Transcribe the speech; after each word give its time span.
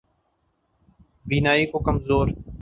بینائی 1.27 1.65
کو 1.71 1.79
کمزور 1.87 2.27